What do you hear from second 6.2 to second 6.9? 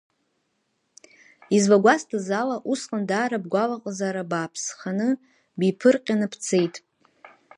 бцеит.